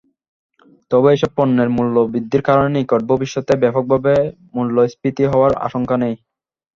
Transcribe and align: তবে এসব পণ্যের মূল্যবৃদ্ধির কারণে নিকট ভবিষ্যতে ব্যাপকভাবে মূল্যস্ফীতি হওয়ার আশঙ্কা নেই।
তবে 0.91 1.09
এসব 1.15 1.31
পণ্যের 1.37 1.69
মূল্যবৃদ্ধির 1.75 2.43
কারণে 2.47 2.69
নিকট 2.75 3.01
ভবিষ্যতে 3.11 3.53
ব্যাপকভাবে 3.61 4.13
মূল্যস্ফীতি 4.55 5.23
হওয়ার 5.31 5.51
আশঙ্কা 5.65 5.95
নেই। 6.03 6.15